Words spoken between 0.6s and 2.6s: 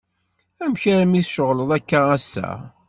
Amek armi tceɣleḍ akka assa?